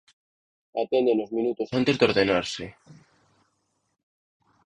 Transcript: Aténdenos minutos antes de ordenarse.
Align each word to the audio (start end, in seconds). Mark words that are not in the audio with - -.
Aténdenos 0.83 1.29
minutos 1.37 1.69
antes 1.79 1.95
de 1.97 2.05
ordenarse. 2.09 2.65